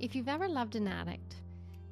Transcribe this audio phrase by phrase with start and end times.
[0.00, 1.42] If you've ever loved an addict,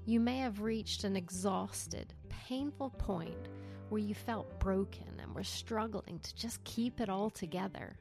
[0.04, 3.48] you may have reached an exhausted, painful point
[3.88, 7.98] where you felt broken and were struggling to just keep it all together.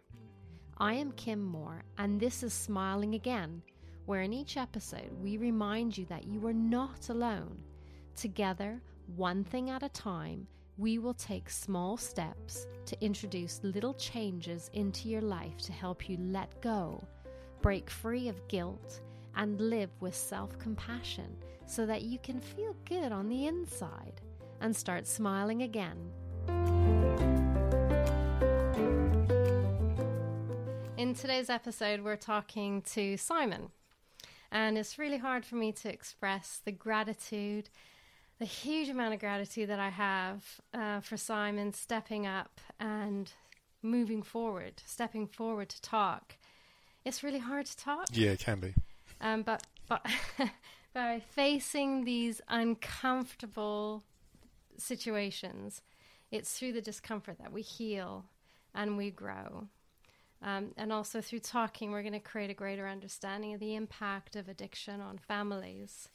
[0.78, 3.64] I am Kim Moore, and this is Smiling Again,
[4.06, 7.64] where in each episode we remind you that you are not alone.
[8.16, 8.84] Together,
[9.16, 10.46] one thing at a time,
[10.78, 16.18] we will take small steps to introduce little changes into your life to help you
[16.20, 17.04] let go,
[17.64, 19.02] break free of guilt,
[19.36, 24.22] and live with self compassion so that you can feel good on the inside
[24.62, 25.98] and start smiling again.
[30.98, 33.70] In today's episode, we're talking to Simon,
[34.52, 37.70] and it's really hard for me to express the gratitude
[38.40, 43.32] the huge amount of gratitude that I have uh, for Simon stepping up and
[43.82, 46.38] moving forward, stepping forward to talk.
[47.06, 48.08] It's really hard to talk.
[48.12, 48.74] Yeah, it can be.
[49.22, 50.06] Um, but but
[50.94, 54.04] by facing these uncomfortable
[54.78, 55.82] situations,
[56.32, 58.26] it's through the discomfort that we heal
[58.74, 59.68] and we grow.
[60.42, 64.36] Um, and also through talking, we're going to create a greater understanding of the impact
[64.36, 66.10] of addiction on families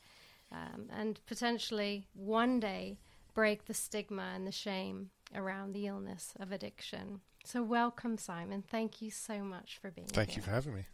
[0.53, 2.99] um, and potentially one day
[3.35, 7.21] break the stigma and the shame around the illness of addiction.
[7.45, 8.63] So, welcome, Simon.
[8.63, 10.35] Thank you so much for being Thank here.
[10.35, 10.87] Thank you for having me.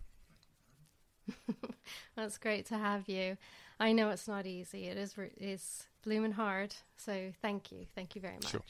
[2.16, 3.36] That's great to have you.
[3.78, 4.86] I know it's not easy.
[4.86, 6.74] It is is blooming hard.
[6.96, 7.86] So, thank you.
[7.94, 8.50] Thank you very much.
[8.50, 8.62] Sure.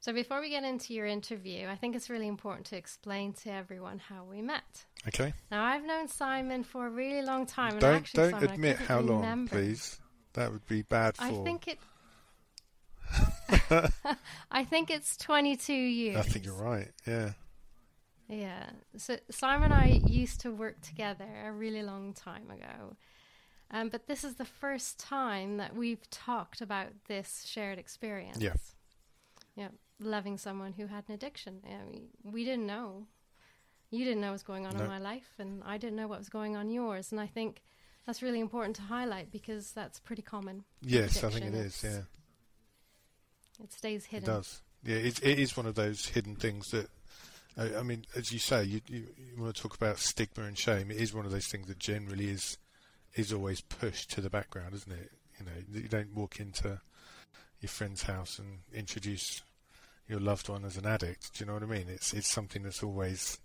[0.00, 3.50] So, before we get into your interview, I think it's really important to explain to
[3.50, 4.84] everyone how we met.
[5.08, 5.32] Okay.
[5.50, 7.72] Now, I've known Simon for a really long time.
[7.72, 9.50] and Don't actually, don't Simon, admit how long, remember.
[9.50, 9.98] please.
[10.34, 11.24] That would be bad For...
[11.24, 11.78] I think it.
[14.50, 16.16] I think it's 22 years.
[16.16, 16.90] I think you're right.
[17.06, 17.32] Yeah.
[18.28, 18.70] Yeah.
[18.96, 22.96] So Simon and I used to work together a really long time ago.
[23.70, 28.38] Um, but this is the first time that we've talked about this shared experience.
[28.40, 28.54] Yeah.
[29.56, 29.68] Yeah.
[30.00, 31.60] Loving someone who had an addiction.
[31.66, 33.06] I mean, we didn't know.
[33.90, 34.84] You didn't know what was going on No.
[34.84, 37.12] in my life, and I didn't know what was going on yours.
[37.12, 37.62] And I think
[38.06, 40.64] that's really important to highlight because that's pretty common.
[40.82, 41.84] Yes, I think it Addiction, is.
[41.84, 42.00] Yeah,
[43.64, 44.28] It stays hidden.
[44.28, 44.62] it does.
[44.84, 46.88] Yeah, it, it is one of those hidden things that.
[47.56, 50.58] I I mean, as you say, you, you, you want to talk about stigma and
[50.58, 50.90] shame.
[50.90, 52.58] It is one of those things that generally is
[53.14, 55.12] is always pushed to the background, isn't it?
[55.38, 56.80] You know, you don't walk into
[57.60, 59.42] your friend's house and introduce
[60.08, 61.34] your loved one as an addict.
[61.34, 61.86] Do you know what I mean?
[61.88, 63.38] It's it's something that's always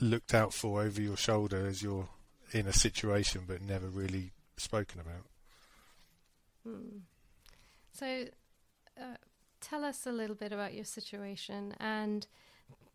[0.00, 2.08] looked out for over your shoulder as you're
[2.52, 5.26] in a situation, but never really spoken about.
[6.64, 6.98] Hmm.
[7.92, 8.24] So,
[9.00, 9.16] uh,
[9.60, 12.26] tell us a little bit about your situation and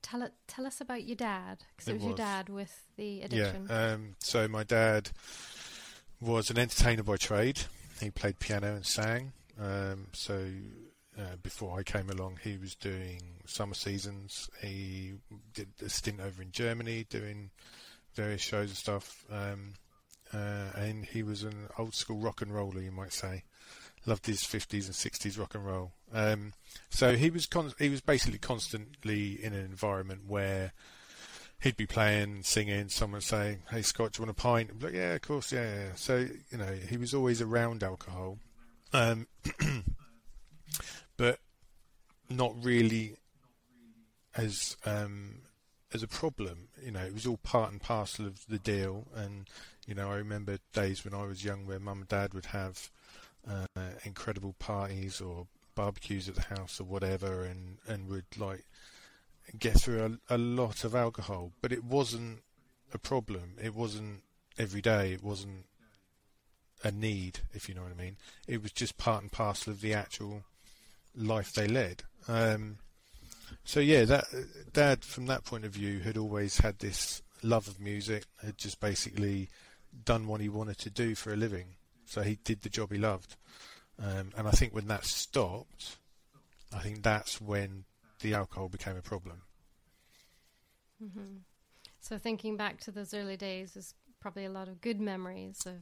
[0.02, 3.22] tell it, tell us about your dad because it, It was, your dad with the
[3.22, 3.68] addiction.
[3.70, 3.94] Yeah.
[3.94, 5.12] Um, so my dad
[6.20, 7.62] was an entertainer by trade.
[8.00, 9.34] He played piano and sang.
[9.60, 10.48] Um, so
[11.18, 14.50] uh, before I came along, he was doing summer seasons.
[14.62, 15.14] He
[15.54, 17.50] did a stint over in Germany doing
[18.14, 19.26] various shows and stuff.
[19.32, 19.74] Um,
[20.34, 23.44] uh, and he was an old school rock and roller, you might say.
[24.06, 25.92] Loved his 50s and 60s rock and roll.
[26.14, 26.54] Um,
[26.90, 30.72] so he was con- he was basically constantly in an environment where
[31.60, 34.94] he'd be playing, singing, someone saying, "Hey Scott, do you want a pint?" I'd like,
[34.94, 35.96] "Yeah, of course, yeah." yeah.
[35.96, 38.40] So you know, he was always around alcohol,
[38.94, 39.28] um,
[41.18, 41.40] but
[42.30, 43.18] not really
[44.36, 45.42] as um,
[45.94, 46.70] as a problem.
[46.82, 49.08] You know, it was all part and parcel of the deal.
[49.16, 49.50] And
[49.86, 52.92] you know, I remember days when I was young where mum and dad would have
[53.50, 58.66] uh, incredible parties or barbecues at the house or whatever, and and would like
[59.58, 62.40] get through a, a lot of alcohol, but it wasn't
[62.94, 63.54] a problem.
[63.62, 64.22] It wasn't
[64.58, 65.14] every day.
[65.14, 65.66] It wasn't
[66.84, 68.18] a need, if you know what I mean.
[68.48, 70.44] It was just part and parcel of the actual
[71.16, 72.04] life they led.
[72.28, 72.78] Um,
[73.64, 74.26] so yeah, that
[74.74, 78.26] dad, from that point of view, had always had this love of music.
[78.44, 79.50] Had just basically
[80.06, 81.76] done what he wanted to do for a living.
[82.08, 83.36] So he did the job he loved.
[84.00, 85.98] Um, and I think when that stopped,
[86.74, 87.86] I think that's when
[88.22, 89.42] the alcohol became a problem.
[91.00, 91.38] hmm
[92.00, 95.76] So thinking back to those early days, is probably a lot of good memories of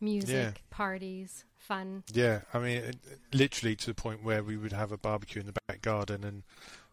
[0.00, 0.52] music, Yeah.
[0.70, 2.02] parties, fun.
[2.12, 5.46] Yeah, I mean, it- literally to the point where we would have a barbecue in
[5.46, 6.42] the back garden and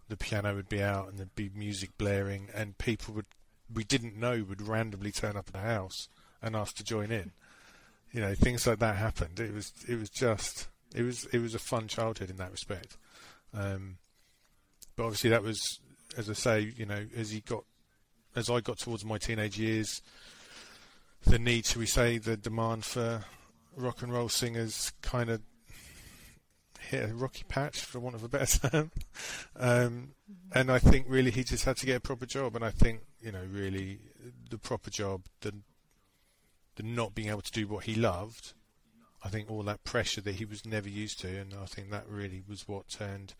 [0.08, 3.25] the piano would be out and there'd be music blaring and people would
[3.72, 6.10] we didn't know would randomly turn up at the house
[6.42, 7.32] and ask to join in.
[8.12, 9.40] You know, things like that happened.
[9.40, 12.98] It was it was just it was it was a fun childhood in that respect.
[13.54, 13.98] Um,
[14.96, 15.80] but obviously that was,
[16.18, 17.64] as I say, you know, as he got
[18.36, 20.02] as I got towards my teenage years,
[21.26, 23.24] the need, shall we say, the demand for
[23.76, 25.42] rock and roll singers kind of
[26.80, 28.92] hit a rocky patch, for want of a better term.
[29.56, 30.10] Um,
[30.54, 32.56] and I think really he just had to get a proper job.
[32.56, 34.00] And I think you know really
[34.50, 35.54] the proper job, the
[36.80, 38.54] the not being able to do what he loved.
[39.22, 42.08] I think all that pressure that he was never used to, and I think that
[42.08, 43.34] really was what turned,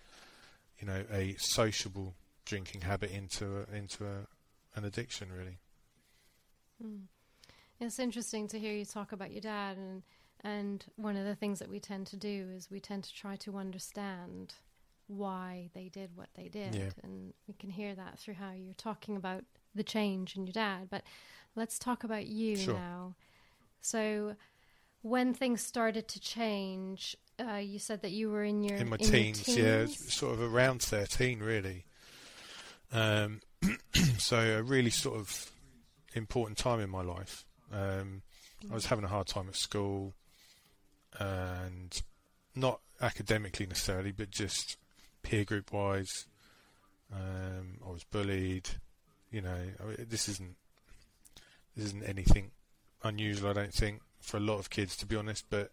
[0.78, 4.28] you know, a sociable drinking habit into a, into a,
[4.78, 5.60] an addiction, really.
[6.84, 7.04] Mm.
[7.80, 10.04] It's interesting to hear you talk about your dad and
[10.42, 13.36] and one of the things that we tend to do is we tend to try
[13.38, 14.54] to understand
[15.08, 16.76] why they did what they did.
[16.76, 16.90] Yeah.
[17.04, 19.44] And we can hear that through how you're talking about
[19.76, 20.88] the change in your dad.
[20.90, 21.04] But
[21.58, 22.74] let's talk about you Sure.
[22.74, 23.16] now.
[23.82, 24.36] So,
[25.02, 28.98] when things started to change, uh, you said that you were in your in my
[29.00, 30.02] your teens, yeah, teens?
[30.02, 31.86] it's sort of around thirteen, really.
[32.92, 33.42] Um,
[34.18, 35.52] so a really sort of
[36.14, 37.46] important time in my life.
[37.72, 38.24] Um,
[38.70, 40.14] I was having a hard time at school,
[41.18, 42.02] and
[42.56, 44.78] not academically necessarily, but just
[45.24, 46.26] peer group wise.
[47.14, 48.70] Um, I was bullied.
[49.32, 49.58] You know,
[49.98, 50.56] this isn't
[51.76, 52.52] this isn't anything
[53.04, 53.50] unusual.
[53.50, 55.46] I don't think for a lot of kids, to be honest.
[55.50, 55.72] But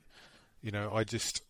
[0.63, 1.43] you know, I just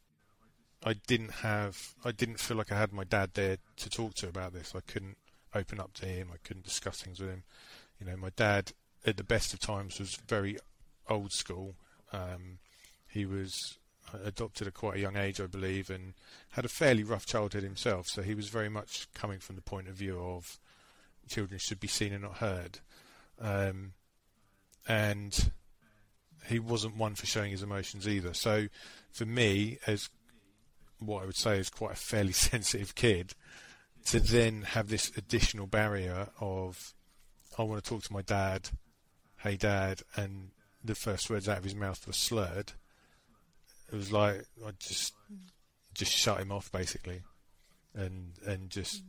[0.84, 4.28] I didn't have I didn't feel like I had my dad there to talk to
[4.28, 4.72] about this.
[4.74, 5.16] I couldn't
[5.54, 6.28] open up to him.
[6.32, 7.44] I couldn't discuss things with him.
[8.00, 8.72] You know, my dad
[9.06, 10.58] at the best of times was very
[11.08, 11.74] old school.
[12.12, 12.58] Um,
[13.08, 13.78] he was
[14.12, 16.14] uh, adopted at quite a young age, I believe, and
[16.50, 18.06] had a fairly rough childhood himself.
[18.08, 20.58] So he was very much coming from the point of view of
[21.28, 22.80] children should be seen and not heard.
[23.40, 23.92] Um,
[24.88, 25.50] and
[26.46, 28.34] he wasn't one for showing his emotions either.
[28.34, 28.68] So
[29.12, 30.08] for me, as
[30.98, 33.34] what I would say is quite a fairly sensitive kid,
[34.06, 36.94] to then have this additional barrier of
[37.58, 38.68] I want to talk to my dad,
[39.38, 40.50] hey dad, and
[40.84, 42.72] the first words out of his mouth were slurred.
[43.92, 45.14] It was like I just
[45.94, 47.22] just shut him off basically,
[47.94, 49.08] and and just mm.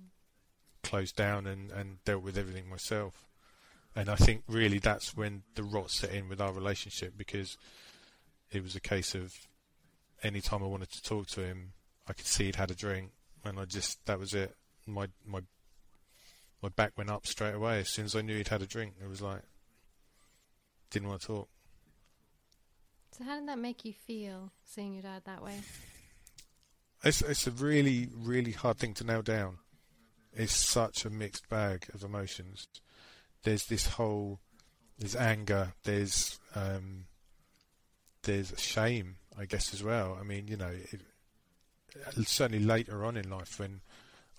[0.84, 3.27] closed down and, and dealt with everything myself.
[3.98, 7.58] And I think really that's when the rot set in with our relationship because
[8.52, 9.34] it was a case of
[10.22, 11.74] any time I wanted to talk to him,
[12.08, 13.10] I could see he'd had a drink,
[13.44, 14.56] and I just that was it.
[14.86, 15.42] My my
[16.62, 18.94] my back went up straight away as soon as I knew he'd had a drink.
[19.04, 19.42] It was like
[20.92, 21.50] didn't want to talk.
[23.18, 25.60] So, how did that make you feel seeing your dad that way?
[27.04, 29.58] It's it's a really really hard thing to nail down.
[30.34, 32.68] It's such a mixed bag of emotions.
[33.44, 34.40] There's this whole
[34.98, 35.74] there's anger.
[35.84, 37.06] There's um,
[38.24, 40.18] there's shame, I guess as well.
[40.20, 41.02] I mean, you know, it,
[42.26, 43.82] certainly later on in life when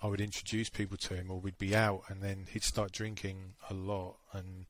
[0.01, 3.53] I would introduce people to him, or we'd be out, and then he'd start drinking
[3.69, 4.65] a lot, and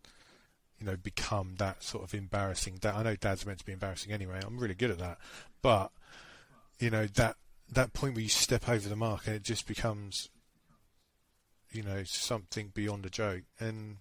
[0.80, 2.78] you know, become that sort of embarrassing.
[2.80, 2.96] Dad.
[2.96, 4.40] I know Dad's meant to be embarrassing anyway.
[4.46, 5.18] I'm really good at that,
[5.62, 5.92] but
[6.80, 7.36] you know that
[7.72, 10.30] that point where you step over the mark and it just becomes,
[11.72, 13.98] you know, something beyond a joke, and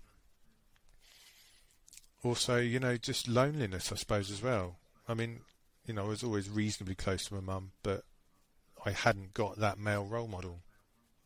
[2.28, 4.76] also, you know, just loneliness, I suppose, as well.
[5.08, 5.40] I mean,
[5.86, 8.02] you know, I was always reasonably close to my mum, but
[8.84, 10.60] I hadn't got that male role model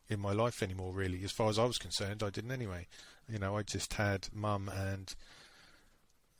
[0.08, 1.24] in my life anymore, really.
[1.24, 2.86] As far as I was concerned, I didn't anyway.
[3.28, 5.12] You know, I just had mum and,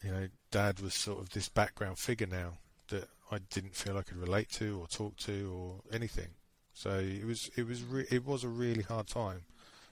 [0.03, 4.03] you know, dad was sort of this background figure now that I didn't feel I
[4.03, 6.29] could relate to or talk to or anything.
[6.75, 9.43] So it was it was re- it was a really hard time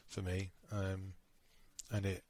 [0.09, 1.15] for me, um,
[1.91, 2.23] and it.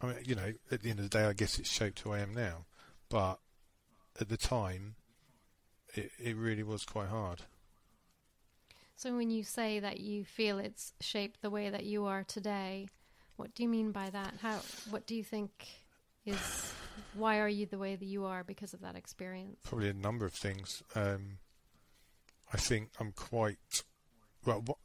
[0.00, 2.12] I mean, you know, at the end of the day, I guess it's shaped who
[2.12, 2.66] I am now,
[3.08, 3.38] but
[4.20, 4.96] at the time,
[5.94, 7.42] it it really was quite hard.
[8.96, 12.88] So, when you say that you feel it's shaped the way that you are today,
[13.36, 14.34] what do you mean by that?
[14.40, 14.60] How?
[14.90, 15.66] What do you think
[16.24, 16.72] is?
[17.14, 19.60] Why are you the way that you are because of that experience?
[19.64, 20.82] Probably a number of things.
[20.94, 21.38] Um,
[22.52, 23.82] I think I'm quite
[24.44, 24.62] well.
[24.64, 24.78] What,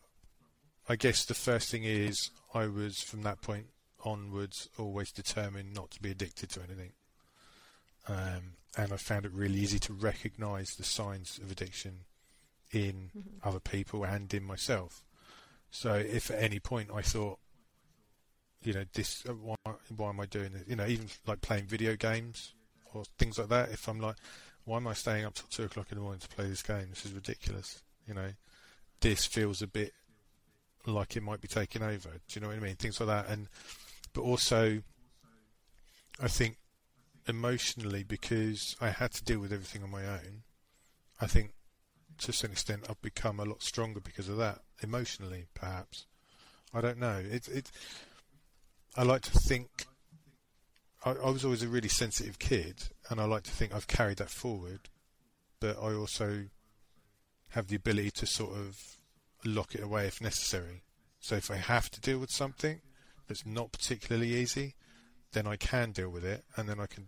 [0.90, 3.68] I guess the first thing is I was from that point
[4.06, 6.92] onwards always determined not to be addicted to anything,
[8.08, 12.02] um, and I found it really easy to recognise the signs of addiction
[12.72, 13.48] in Mm-hmm.
[13.48, 15.04] other people and in myself.
[15.72, 17.40] So if at any point I thought,
[18.64, 19.56] you know, this, uh, why,
[19.96, 20.64] why am I doing this?
[20.68, 22.54] You know, even like playing video games
[22.94, 23.72] or things like that.
[23.72, 24.16] If I'm like,
[24.66, 26.88] why am I staying up till two o'clock in the morning to play this game?
[26.90, 27.82] This is ridiculous.
[28.08, 28.30] You know,
[29.00, 29.94] this feels a bit
[30.86, 32.10] like it might be taking over.
[32.10, 32.76] Do you know what I mean?
[32.76, 33.30] Things like that.
[33.30, 33.48] And
[34.14, 34.82] but also,
[36.20, 36.58] I think
[37.28, 40.44] emotionally because I had to deal with everything on my own.
[41.20, 41.54] I think
[42.20, 44.60] to some extent I've become a lot stronger because of that.
[44.82, 46.06] Emotionally, perhaps.
[46.74, 47.18] I don't know.
[47.18, 47.72] It it.
[48.96, 49.86] I like to think
[51.06, 54.18] I, I was always a really sensitive kid, and I like to think I've carried
[54.18, 54.90] that forward.
[55.60, 56.46] But I also
[57.50, 58.98] have the ability to sort of
[59.44, 60.84] lock it away if necessary.
[61.20, 62.82] So if I have to deal with something
[63.32, 64.76] that's not particularly easy,
[65.32, 67.08] then I can deal with it, and then I can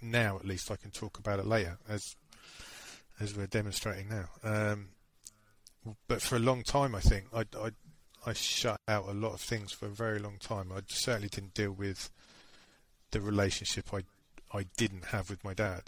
[0.00, 2.16] now at least I can talk about it later, as
[3.20, 4.28] as we're demonstrating now.
[4.42, 4.88] Um,
[6.08, 7.70] but for a long time, I think I, I
[8.24, 10.72] I shut out a lot of things for a very long time.
[10.74, 12.10] I certainly didn't deal with
[13.10, 14.04] the relationship I
[14.56, 15.82] I didn't have with my dad.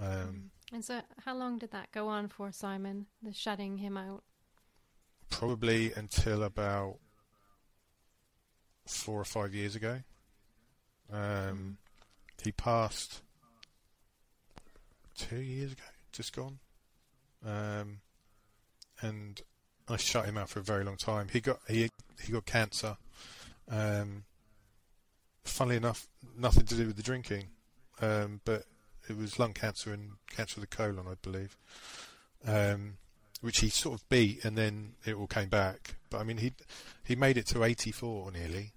[0.00, 0.42] Um, mm.
[0.72, 3.06] and so, how long did that go on for, Simon?
[3.22, 4.24] The shutting him out.
[5.30, 6.98] Probably until about
[8.86, 10.00] four or five years ago.
[11.12, 11.78] Um.
[12.42, 13.22] He passed
[15.16, 16.58] two years ago, just gone.
[17.44, 18.00] Um,
[19.00, 19.40] and
[19.88, 21.28] I shut him out for a very long time.
[21.32, 21.90] He got he
[22.22, 22.96] he got cancer.
[23.68, 24.24] Um,
[25.44, 26.06] funnily enough,
[26.38, 27.48] nothing to do with the drinking,
[28.00, 28.64] um, but
[29.08, 31.56] it was lung cancer and cancer of the colon, I believe,
[32.46, 32.98] um,
[33.40, 35.96] which he sort of beat, and then it all came back.
[36.10, 36.52] But I mean, he
[37.04, 38.72] he made it to 84 nearly.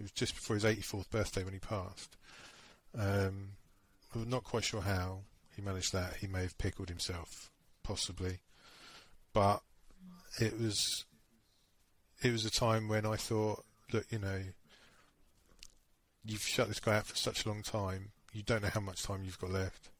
[0.00, 2.16] It was just before his 84th birthday when he passed.
[2.98, 3.50] Um,
[4.14, 5.20] I'm not quite sure how
[5.54, 6.16] he managed that.
[6.16, 7.50] He may have pickled himself,
[7.82, 8.38] possibly,
[9.34, 9.60] but
[10.40, 11.04] it was
[12.22, 14.40] it was a time when I thought, look, you know,
[16.24, 18.12] you've shut this guy out for such a long time.
[18.32, 19.90] You don't know how much time you've got left.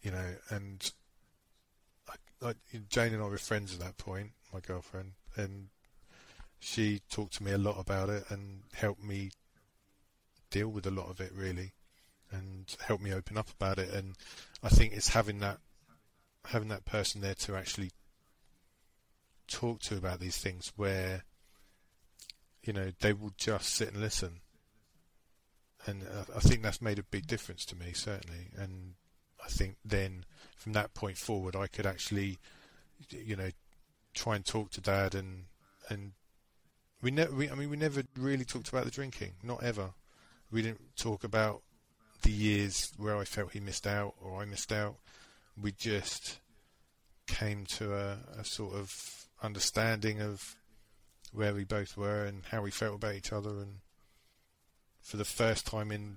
[0.00, 0.92] You know, and
[2.08, 2.54] I, I,
[2.88, 5.70] Jane and I were friends at that point, my girlfriend, and
[6.64, 9.30] she talked to me a lot about it and helped me
[10.50, 11.72] deal with a lot of it really,
[12.30, 13.92] and helped me open up about it.
[13.92, 14.14] And
[14.62, 15.58] I think it's having that
[16.46, 17.90] having that person there to actually
[19.46, 21.24] talk to about these things where
[22.62, 24.40] you know they will just sit and listen
[25.86, 26.02] and
[26.34, 28.94] I think that's made a big difference to me certainly and
[29.42, 30.24] I think then
[30.56, 32.38] from that point forward I could actually
[33.10, 33.50] you know
[34.14, 35.44] try and talk to dad and
[35.88, 36.12] and
[37.04, 39.32] we never we, I mean we never really talked about the drinking.
[39.42, 39.90] Not ever.
[40.50, 41.62] We didn't talk about
[42.22, 44.96] the years where I felt he missed out or I missed out.
[45.60, 46.40] We just
[47.26, 50.56] came to a, a sort of understanding of
[51.32, 53.50] where we both were and how we felt about each other.
[53.50, 53.80] And
[55.02, 56.16] for the first time in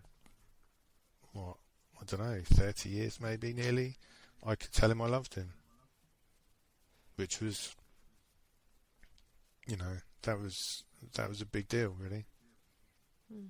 [1.34, 1.58] what
[2.00, 3.98] I don't know, thirty years maybe nearly,
[4.46, 5.50] I could tell him I loved him,
[7.18, 7.76] which was,
[9.68, 10.84] you know, that was
[11.16, 12.26] that was a big deal, really.
[13.34, 13.50] Mm.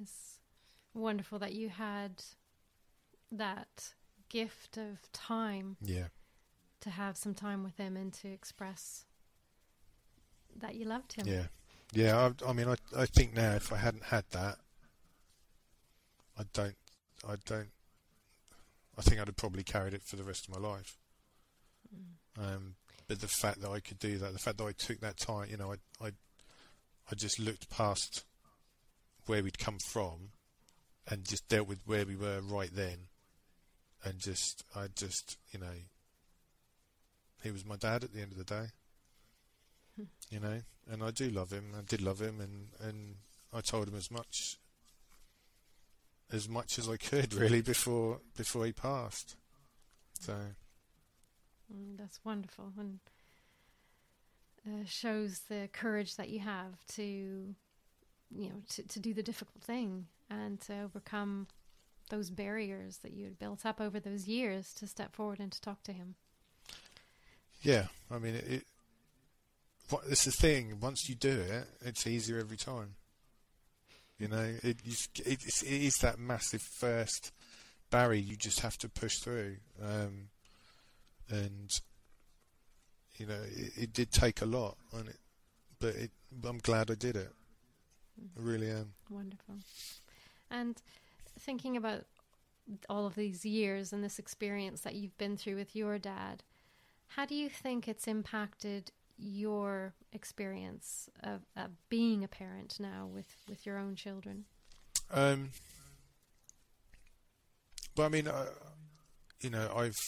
[0.00, 0.38] It's
[0.94, 2.22] wonderful that you had
[3.30, 3.94] that
[4.28, 5.76] gift of time.
[5.80, 6.08] Yeah
[6.82, 9.04] to have some time with him and to express
[10.56, 11.26] that you loved him.
[11.26, 11.46] Yeah,
[11.92, 12.30] yeah.
[12.44, 14.58] I, I mean, I I think now if I hadn't had that,
[16.38, 16.76] I don't,
[17.26, 17.70] I don't.
[18.98, 20.98] I think I'd have probably carried it for the rest of my life.
[21.94, 22.44] Mm.
[22.44, 22.74] Um,
[23.12, 25.48] but the fact that I could do that, the fact that I took that time,
[25.50, 26.12] you know, I, I,
[27.10, 28.24] I just looked past
[29.26, 30.30] where we'd come from,
[31.06, 33.08] and just dealt with where we were right then,
[34.02, 35.74] and just, I just, you know,
[37.42, 38.68] he was my dad at the end of the day.
[39.96, 40.04] Hmm.
[40.30, 41.74] You know, and I do love him.
[41.78, 43.16] I did love him, and and
[43.52, 44.56] I told him as much
[46.32, 49.36] as much as I could really before before he passed.
[50.18, 50.34] So
[51.72, 52.98] mm, that's wonderful and
[54.66, 57.54] uh, shows the courage that you have to
[58.30, 61.46] you know to, to do the difficult thing and to overcome
[62.12, 65.60] those barriers that you had built up over those years to step forward and to
[65.60, 66.14] talk to him.
[67.62, 68.64] Yeah, I mean, it, it,
[70.08, 70.78] it's the thing.
[70.80, 72.96] Once you do it, it's easier every time.
[74.18, 77.32] You know, it, it, it is that massive first
[77.90, 79.56] barrier you just have to push through.
[79.82, 80.28] Um,
[81.32, 81.80] and
[83.16, 85.18] you know, it, it, did take a lot, and it,
[85.78, 86.10] but it,
[86.44, 87.30] I'm glad I did it.
[88.36, 88.92] I really am.
[89.10, 89.56] Wonderful.
[90.50, 90.80] And
[91.38, 92.04] thinking about
[92.88, 96.42] all of these years and this experience that you've been through with your dad,
[97.08, 103.36] how do you think it's impacted your experience of, of being a parent now with,
[103.48, 104.44] with your own children?
[105.10, 105.50] Um,
[107.94, 108.46] but I mean, uh,
[109.40, 109.98] you know, I've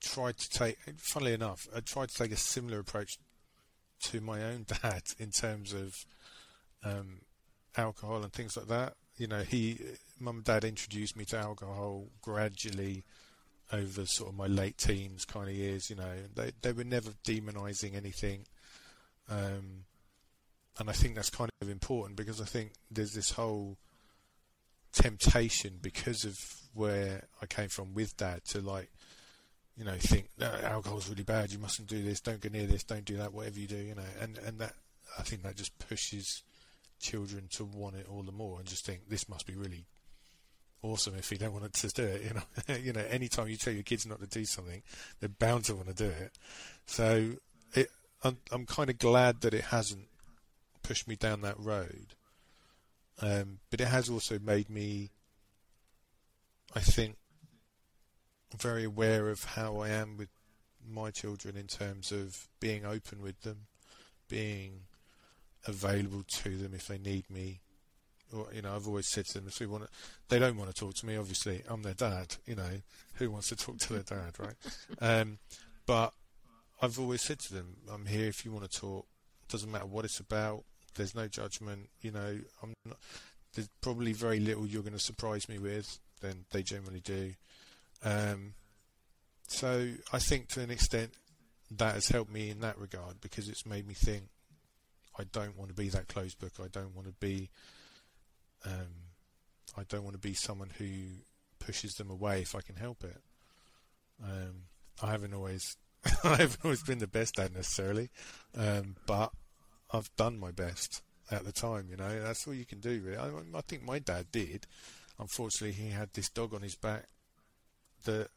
[0.00, 0.78] tried to take.
[0.96, 3.18] Funnily enough, I tried to take a similar approach
[4.04, 5.94] to my own dad in terms of
[6.84, 7.20] um,
[7.76, 8.94] alcohol and things like that.
[9.16, 9.78] You know, he,
[10.20, 13.04] mum and dad introduced me to alcohol gradually
[13.72, 15.90] over sort of my late teens kind of years.
[15.90, 18.46] You know, they they were never demonising anything.
[19.28, 19.84] Um,
[20.78, 23.76] and I think that's kind of important because I think there's this whole
[24.92, 26.36] temptation because of
[26.72, 28.90] where I came from with dad to like,
[29.78, 31.52] you know, think no, alcohol's really bad.
[31.52, 32.20] You mustn't do this.
[32.20, 32.82] Don't go near this.
[32.82, 33.32] Don't do that.
[33.32, 34.74] Whatever you do, you know, and and that
[35.18, 36.42] I think that just pushes
[37.00, 39.84] children to want it all the more and just think this must be really
[40.82, 42.22] awesome if you don't want to do it.
[42.22, 44.82] You know, you know, anytime you tell your kids not to do something,
[45.20, 46.32] they're bound to want to do it.
[46.86, 47.32] So
[47.74, 47.90] it,
[48.24, 50.08] I'm, I'm kind of glad that it hasn't
[50.82, 52.14] pushed me down that road.
[53.20, 55.10] Um, but it has also made me,
[56.74, 57.16] I think,
[58.56, 60.28] very aware of how I am with
[60.86, 63.66] my children in terms of being open with them,
[64.28, 64.82] being
[65.66, 67.60] available to them if they need me.
[68.32, 69.90] Or, you know, I've always said to them, if they want to,
[70.28, 72.82] they don't want to talk to me, obviously, I'm their dad, you know,
[73.14, 74.54] who wants to talk to their dad, right?
[75.00, 75.38] Um,
[75.86, 76.12] but
[76.82, 79.06] I've always said to them, I'm here if you want to talk.
[79.48, 80.64] Doesn't matter what it's about.
[80.94, 81.88] There's no judgment.
[82.02, 82.98] You know, I'm not,
[83.54, 85.98] there's probably very little you're going to surprise me with.
[86.20, 87.32] Then they generally do.
[88.04, 88.54] Um,
[89.48, 91.12] so I think to an extent
[91.70, 94.24] that has helped me in that regard because it's made me think
[95.18, 96.52] I don't want to be that closed book.
[96.62, 97.50] I don't want to be.
[98.64, 99.08] Um,
[99.76, 100.88] I don't want to be someone who
[101.58, 103.20] pushes them away if I can help it.
[104.22, 104.62] Um,
[105.02, 105.76] I haven't always
[106.24, 108.10] I haven't always been the best dad necessarily,
[108.56, 109.32] um, but
[109.90, 111.88] I've done my best at the time.
[111.90, 113.02] You know, that's all you can do.
[113.04, 114.66] Really, I, I think my dad did.
[115.18, 117.06] Unfortunately, he had this dog on his back
[118.04, 118.28] that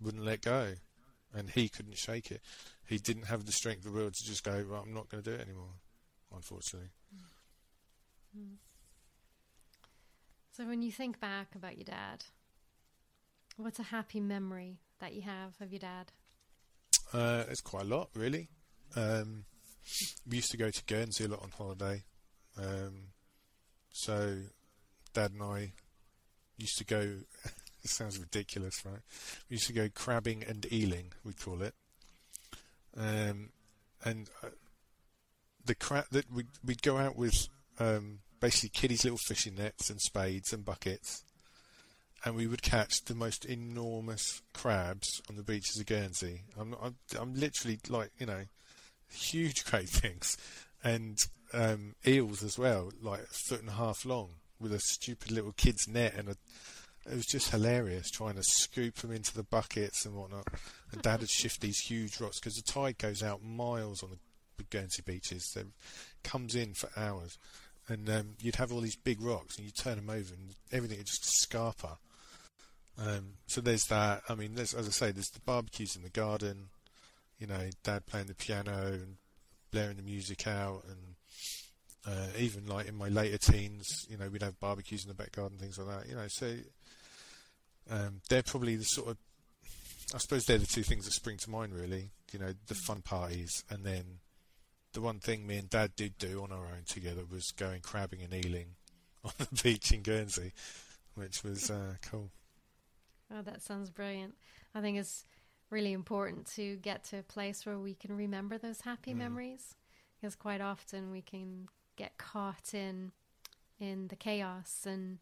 [0.00, 0.74] wouldn't let go,
[1.32, 2.40] and he couldn't shake it.
[2.86, 4.64] He didn't have the strength of the will to just go.
[4.68, 5.74] Well, I'm not going to do it anymore.
[6.34, 6.90] Unfortunately.
[8.36, 8.56] Mm.
[10.52, 12.24] So, when you think back about your dad,
[13.56, 16.12] what's a happy memory that you have of your dad?
[17.12, 18.48] Uh, it's quite a lot, really.
[18.96, 19.44] Um,
[20.28, 22.02] we used to go to Guernsey a lot on holiday.
[22.56, 23.08] Um,
[23.90, 24.38] so,
[25.12, 25.72] Dad and I
[26.56, 27.18] used to go.
[27.84, 29.00] It sounds ridiculous, right?
[29.48, 31.74] We used to go crabbing and eeling, we'd call it.
[32.96, 33.50] Um,
[34.04, 34.48] and uh,
[35.64, 40.00] the crab that we'd, we'd go out with um, basically kiddies' little fishing nets and
[40.00, 41.24] spades and buckets,
[42.24, 46.42] and we would catch the most enormous crabs on the beaches of Guernsey.
[46.58, 48.44] I'm, I'm, I'm literally like, you know,
[49.12, 50.36] huge great things,
[50.82, 51.18] and
[51.52, 55.52] um, eels as well, like a foot and a half long, with a stupid little
[55.52, 56.36] kid's net, and a,
[57.10, 60.48] it was just hilarious trying to scoop them into the buckets and whatnot.
[60.92, 64.64] And Dad would shift these huge rocks because the tide goes out miles on the
[64.70, 65.54] Guernsey beaches.
[65.56, 65.66] It
[66.22, 67.38] comes in for hours.
[67.88, 70.98] And um, you'd have all these big rocks, and you turn them over, and everything
[70.98, 71.98] is just scarper.
[72.98, 74.22] Um, so there's that.
[74.28, 76.68] I mean, as I say, there's the barbecues in the garden.
[77.38, 79.16] You know, Dad playing the piano and
[79.70, 81.14] blaring the music out, and
[82.06, 85.32] uh, even like in my later teens, you know, we'd have barbecues in the back
[85.32, 86.08] garden, things like that.
[86.08, 86.54] You know, so
[87.90, 89.16] um, they're probably the sort of,
[90.14, 92.10] I suppose they're the two things that spring to mind, really.
[92.32, 94.18] You know, the fun parties, and then
[94.92, 98.22] the one thing me and Dad did do on our own together was going crabbing
[98.22, 98.66] and eeling
[99.24, 100.52] on the beach in Guernsey,
[101.14, 102.30] which was uh, cool.
[103.32, 104.34] Oh, that sounds brilliant.
[104.74, 105.24] I think it's
[105.70, 109.18] really important to get to a place where we can remember those happy mm.
[109.18, 109.74] memories
[110.20, 113.12] because quite often we can get caught in
[113.80, 115.18] in the chaos and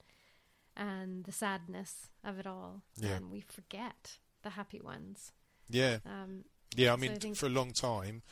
[0.77, 3.11] and the sadness of it all yeah.
[3.11, 5.33] and we forget the happy ones
[5.69, 6.45] yeah um,
[6.77, 8.23] yeah i mean so I for a long time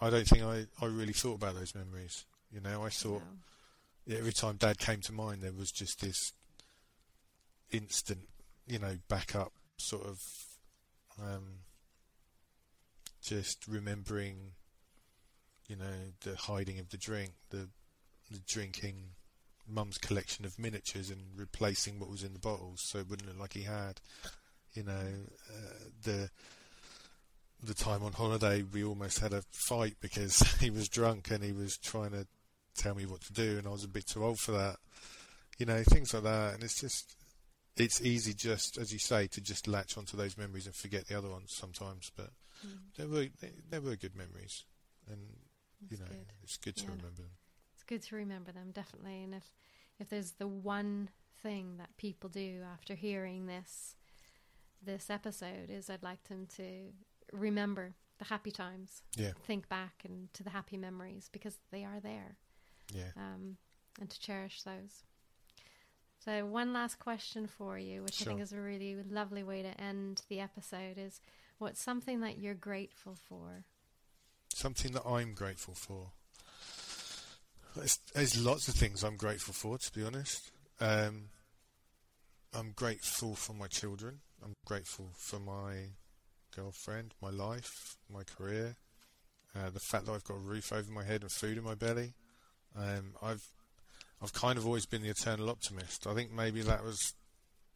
[0.00, 3.22] i don't think I, I really thought about those memories you know i thought
[4.06, 4.16] no.
[4.16, 6.32] every time dad came to mind there was just this
[7.72, 8.28] instant
[8.70, 10.22] you know, back up sort of
[11.20, 11.44] um,
[13.20, 14.52] just remembering,
[15.66, 17.68] you know, the hiding of the drink, the
[18.30, 19.10] the drinking
[19.70, 23.38] mum's collection of miniatures and replacing what was in the bottles so it wouldn't look
[23.38, 24.00] like he had.
[24.74, 25.08] You know,
[25.50, 26.30] uh, the
[27.62, 31.52] the time on holiday we almost had a fight because he was drunk and he
[31.52, 32.26] was trying to
[32.76, 34.76] tell me what to do and I was a bit too old for that.
[35.58, 37.16] You know, things like that and it's just
[37.76, 41.16] it's easy just as you say to just latch onto those memories and forget the
[41.16, 42.30] other ones sometimes but
[42.66, 42.78] mm.
[42.96, 44.64] they were they, they, were good memories
[45.08, 45.18] and
[45.80, 46.26] That's you know good.
[46.42, 46.90] it's good to yeah.
[46.90, 47.30] remember them
[47.90, 49.52] good to remember them definitely and if
[49.98, 51.10] if there's the one
[51.42, 53.96] thing that people do after hearing this
[54.82, 56.92] this episode is I'd like them to
[57.32, 62.00] remember the happy times yeah think back and to the happy memories because they are
[62.00, 62.36] there
[62.94, 63.56] yeah um
[64.00, 65.02] and to cherish those
[66.24, 68.26] so, one last question for you, which sure.
[68.26, 71.18] I think is a really lovely way to end the episode, is
[71.56, 73.64] what's something that you're grateful for?
[74.52, 76.12] Something that I'm grateful for.
[77.76, 80.50] There's, lots of things I'm grateful for, to be honest.
[80.80, 81.26] Um,
[82.52, 84.20] I'm grateful for my children.
[84.44, 85.74] I'm grateful for my
[86.54, 88.76] girlfriend, my life, my career,
[89.54, 91.74] uh, the fact that I've got a roof over my head and food in my
[91.74, 92.14] belly.
[92.76, 93.44] Um, I've
[94.22, 96.06] I've kind of always been the eternal optimist.
[96.06, 97.14] I think maybe that was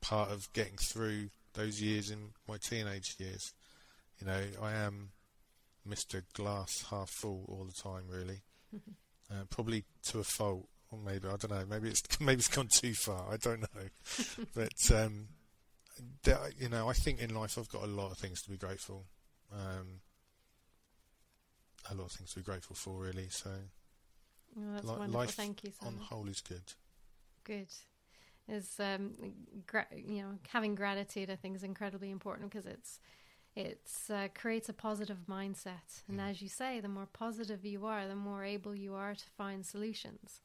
[0.01, 3.53] part of getting through those years in my teenage years.
[4.21, 5.11] You know, I am
[5.89, 6.23] Mr.
[6.35, 8.43] Glass half full all the time, really.
[9.31, 11.65] uh, probably to a fault, or maybe I don't know.
[11.69, 13.33] Maybe it's maybe it's gone too far.
[13.33, 15.29] I don't know, but um,
[16.59, 19.05] you know, I think in life I've got a lot of things to be grateful.
[19.53, 20.01] Um,
[21.91, 23.29] a lot of things to be grateful for, really.
[23.29, 23.51] So,
[24.57, 25.21] well, that's li- wonderful.
[25.21, 25.71] Life Thank you.
[25.79, 25.99] Simon.
[26.01, 26.73] on whole is good.
[27.45, 27.69] Good.
[28.49, 29.13] Is um,
[29.67, 33.01] gra- you know having gratitude, I think, is incredibly important because it's
[33.57, 36.31] it's uh, creates a positive mindset, and mm.
[36.31, 39.65] as you say, the more positive you are, the more able you are to find
[39.65, 40.41] solutions,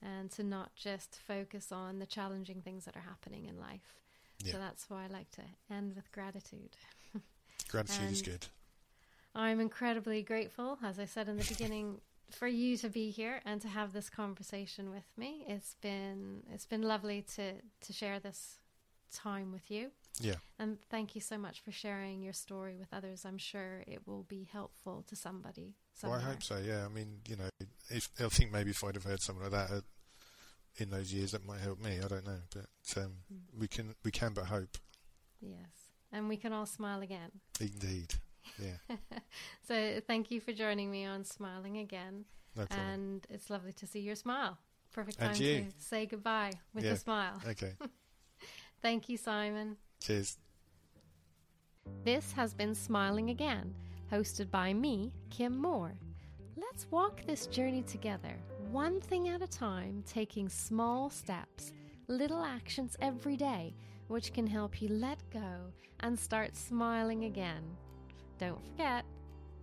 [0.00, 4.02] and to not just focus on the challenging things that are happening in life.
[4.44, 4.52] Yeah.
[4.52, 6.76] So that's why I like to end with gratitude.
[7.68, 8.46] gratitude is good.
[9.34, 13.60] I'm incredibly grateful, as I said in the beginning, for you to be here and
[13.60, 15.44] to have this conversation with me.
[15.48, 18.58] It's been it's been lovely to to share this
[19.12, 19.90] time with you.
[20.20, 20.34] Yeah.
[20.58, 23.24] And thank you so much for sharing your story with others.
[23.24, 25.74] I'm sure it will be helpful to somebody.
[25.94, 26.18] Somewhere.
[26.18, 26.58] Well, I hope so.
[26.58, 26.84] Yeah.
[26.84, 27.48] I mean, you know,
[27.88, 29.84] if I think maybe if I'd have heard something like that at,
[30.78, 31.98] in those years, that might help me.
[32.02, 33.40] I don't know, but um, mm.
[33.58, 34.78] we can we can but hope.
[35.40, 37.30] Yes, and we can all smile again.
[37.60, 38.14] Indeed.
[38.58, 38.96] Yeah.
[39.68, 42.24] so thank you for joining me on Smiling Again.
[42.56, 42.88] No problem.
[42.88, 44.58] And it's lovely to see your smile.
[44.92, 46.92] Perfect time to say goodbye with yeah.
[46.92, 47.40] a smile.
[47.48, 47.72] Okay.
[48.82, 49.76] thank you, Simon.
[50.02, 50.36] Cheers.
[52.04, 53.72] This has been Smiling Again,
[54.10, 55.94] hosted by me, Kim Moore.
[56.56, 58.36] Let's walk this journey together,
[58.72, 61.72] one thing at a time, taking small steps,
[62.08, 63.76] little actions every day,
[64.08, 67.62] which can help you let go and start smiling again.
[68.38, 69.04] Don't forget,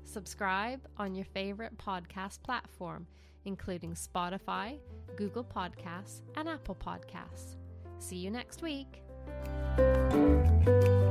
[0.05, 3.05] subscribe on your favorite podcast platform,
[3.43, 4.77] including Spotify,
[5.17, 7.57] Google Podcasts, and Apple Podcasts.
[7.97, 9.01] See you next week.
[9.77, 11.08] Música